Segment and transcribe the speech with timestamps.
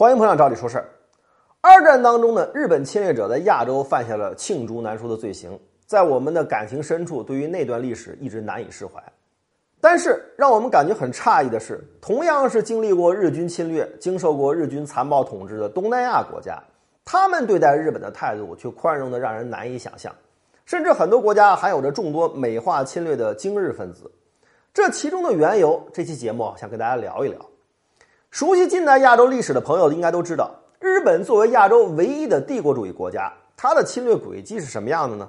[0.00, 0.88] 欢迎朋友找你说事儿。
[1.60, 8.92] 二战当中呢，日本侵略者在亚洲犯下了罄竹难书的罪行，在我们的感情深处，对于那段历史一直难以释怀。
[9.78, 16.58] 但是让我们感觉很诧异的是，同样是经历过日军侵略、经受过日军残暴统治的东南亚国家，
[17.04, 20.10] 他们对待日本的态度却宽容的让人难以想象。
[20.64, 24.10] 甚至很多国家还有着众多美化侵略的精日分子。
[24.72, 27.49] 这其中的缘由，这期节目想跟大家聊一聊。
[28.30, 35.28] 熟悉近代亚洲历史的朋友应该都知道，日本作为亚洲唯一的帝国主义国家，它的侵略轨迹是什么样的呢？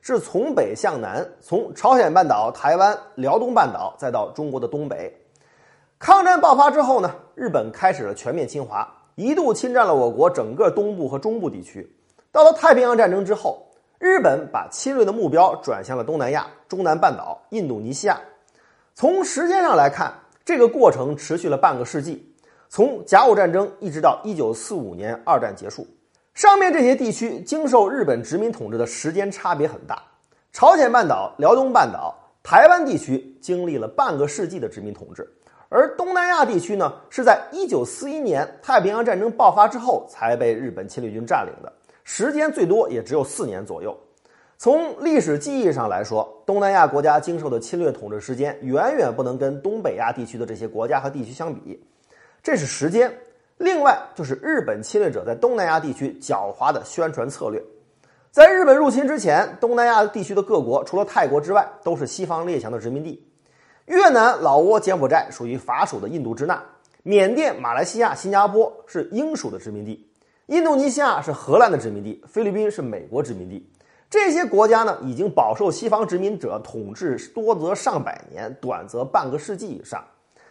[0.00, 5.16] 是从北向南，从朝鲜半岛、台湾、辽东半岛，再到中国的东北。
[6.00, 11.88] 抗战爆发之后呢，日本开始了全面侵华，一度侵占了我国整个东部和中部地区。
[12.32, 13.64] 到了太平洋战争之后，
[14.00, 18.18] 日本把侵略的目标转向了东南亚、中南半岛、印度尼西亚。
[18.96, 20.12] 从时间上来看，
[20.44, 22.29] 这个过程持续了半个世纪，
[22.72, 25.84] 从甲午战争一直到一九四五年二战结束。
[26.34, 30.00] 上面这些地区经受日本殖民统治的时间差别很大，
[30.52, 35.28] 朝鲜半岛、辽东半岛、台湾地区经历了半个世纪的殖民统治，
[35.68, 41.72] 而东南亚地区呢，是在一九四一年太平洋战争爆发之后才被日本侵略军占领的，
[42.04, 43.98] 时间最多也只有四年左右。
[44.58, 51.82] 从历史记忆上来说，东南亚国家经受的侵略统治时间远远不能跟东北亚地区的这些国家和地区相比，
[52.42, 53.12] 这是时间。
[53.58, 57.62] 另外就是日本侵略者在东南亚地区狡猾的宣传策略。
[58.30, 63.22] 在日本入侵之前，东南亚地区的各国除了泰国之外，都是西方列强的殖民地。
[63.86, 66.62] 越南、老挝、柬埔寨属于法属的印度支那，
[67.02, 70.08] 缅甸、马来西亚、新加坡是英属的殖民地，
[70.46, 73.68] 印度尼西亚是荷兰的殖民地，菲律宾是美国殖民地。
[74.08, 80.02] 这些国家呢，已经饱受西方殖民者统治，多则上百年，短则半个世纪以上。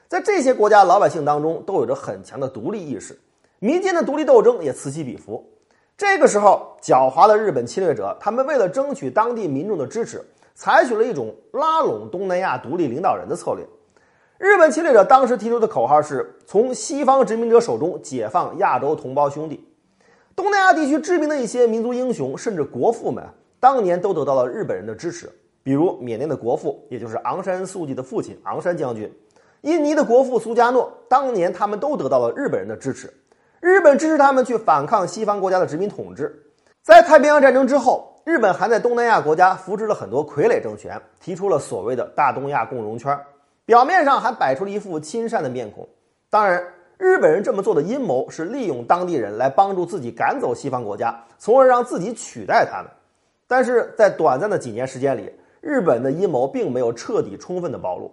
[0.10, 3.16] 在这些国家老百姓当中，都有着很强的独立意识，
[3.60, 5.48] 民间的独立斗争也此起彼伏。
[5.96, 10.20] 这个时候，狡猾的日本侵略者，他们为了争取当地民众的支持，
[10.56, 13.64] 采取了一种拉拢东南亚独立领导人的策略。
[14.40, 19.64] 日本侵略者当时提出的口号是：从西方殖民者手中解放亚洲同胞兄弟。
[20.36, 23.24] 东南亚地区知名的一些民族英雄，甚至国父们。
[23.60, 25.30] 当年都得到了日本人的支持，
[25.62, 29.08] 比如缅甸的国父，也就是昂山素季的父亲昂山将军；
[29.62, 33.14] 印尼的国父苏加诺，当年他们都得到了日本人的支持。
[33.60, 36.34] 日本支持他们去反抗西方国家的殖民统治。
[36.82, 43.20] 在太平洋战争之后，日本还在东南亚国家扶植了很多傀儡政权，提出了所谓的大东亚共荣圈，
[43.66, 45.88] 表面上还摆出了一副亲善的面孔。
[46.30, 46.64] 当然，
[46.98, 52.90] 日本人这么做的阴谋是利用当地人来帮助自己赶走西方国家，从而让自己取代他们。
[53.46, 58.10] 但是在短暂的几年时间里，日本的阴谋并没有彻底、充分的暴露。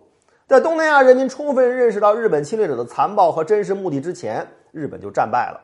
[0.48, 5.60] 在东南亚人民充分认识到日本侵略者的残暴和真实目的之前，日本就战败了。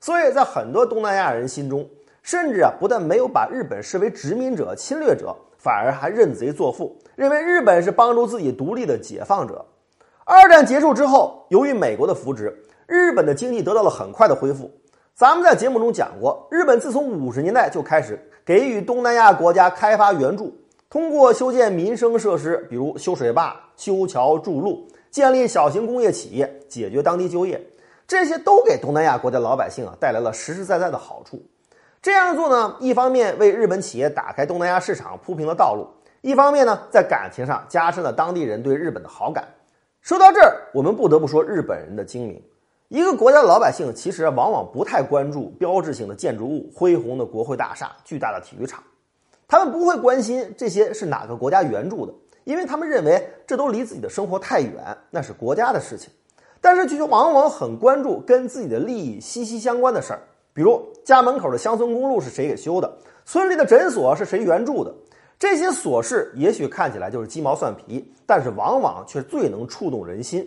[0.00, 1.88] 所以在很多东南亚人心中，
[2.22, 9.64] 甚至啊，不但没有把日本视为殖民者、侵略者，反而还认贼作父，认为日本是帮助自己独立的解放者。
[10.26, 12.54] 二战结束之后，由于美国的扶植，
[12.86, 14.70] 日本的经济得到了很快的恢复。
[15.14, 18.30] 咱们在节目中讲过，日本自从五十年代就开始。
[18.44, 20.54] 给予东南亚国家开发援助，
[20.90, 27.60] 通过修建民生设施，比如修水坝、修桥筑路，建立小型工业企业，解决当地就业，
[28.06, 31.42] 这些都给东南亚国家老百姓啊带来了实实在在的好处。
[32.00, 35.86] 这样做呢，一方面为日本企业打开东南亚市场铺平了道路，
[36.22, 39.46] 一方面呢，在感情上加深了当地人对日本的好感。
[40.00, 42.42] 说到这儿，我们不得不说日本人的精明。
[42.88, 48.82] 一个国家的老百姓其实往往不太关注标志性的建筑物、恢宏的国会大厦、巨大的体育场，
[49.48, 52.12] 他们不会关心这些是哪个国家援助的，
[52.44, 56.10] 因为他们认为这都离自己的生活太远，那是国家的事情。
[56.60, 60.20] 但是却往往很关注跟自己的利益息息相关的事儿，
[60.52, 64.92] 比如家门口的乡村公路是谁给修的，村里的诊所是谁援助的，
[65.38, 70.46] 这些琐事也许看起来就是鸡毛蒜皮，但是往往却最能触动人心。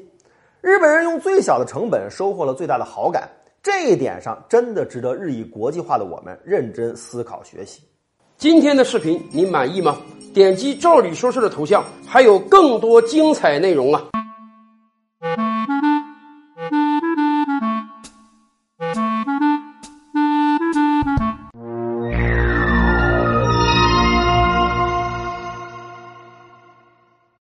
[0.59, 3.27] 日本人用最小的成本收获了最大的好感，
[3.63, 7.81] 这一点上真的值得日益国际化的我们认真思考学习。
[8.41, 9.99] 今天的视频你满意吗？
[10.33, 14.03] 点击“赵理说事”的头像，还有更多精彩内容啊！